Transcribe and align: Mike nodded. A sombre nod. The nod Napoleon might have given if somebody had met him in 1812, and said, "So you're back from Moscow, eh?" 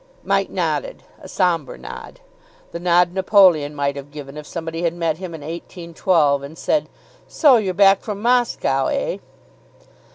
Mike 0.23 0.49
nodded. 0.49 1.03
A 1.21 1.27
sombre 1.27 1.77
nod. 1.77 2.21
The 2.71 2.79
nod 2.79 3.13
Napoleon 3.13 3.75
might 3.75 3.95
have 3.95 4.09
given 4.09 4.35
if 4.35 4.47
somebody 4.47 4.81
had 4.81 4.95
met 4.95 5.19
him 5.19 5.35
in 5.35 5.41
1812, 5.41 6.41
and 6.41 6.57
said, 6.57 6.89
"So 7.27 7.57
you're 7.57 7.75
back 7.75 8.01
from 8.01 8.19
Moscow, 8.19 8.87
eh?" 8.87 9.19